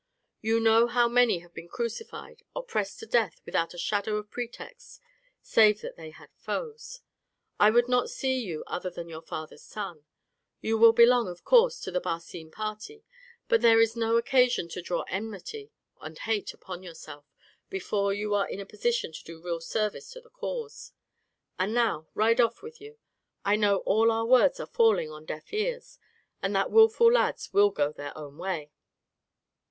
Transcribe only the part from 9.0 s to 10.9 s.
your father's son; you